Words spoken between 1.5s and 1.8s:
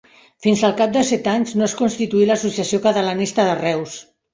no es